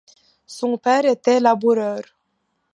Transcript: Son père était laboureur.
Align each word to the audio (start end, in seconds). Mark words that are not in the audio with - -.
Son 0.47 0.79
père 0.79 1.05
était 1.05 1.39
laboureur. 1.39 2.01